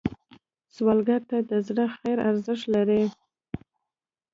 [0.75, 3.03] سوالګر ته د زړه خیر ارزښت لري